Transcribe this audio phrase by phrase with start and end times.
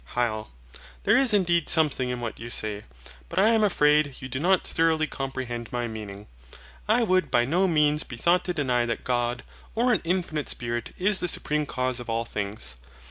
[0.15, 0.47] HYL.
[1.03, 2.85] There is indeed something in what you say.
[3.29, 6.25] But I am afraid you do not thoroughly comprehend my meaning.
[6.87, 9.43] I would by no means be thought to deny that God,
[9.75, 12.77] or an infinite Spirit, is the Supreme Cause of all things.